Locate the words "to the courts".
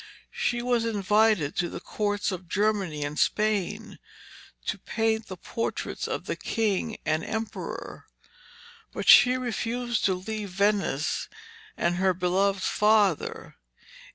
1.57-2.31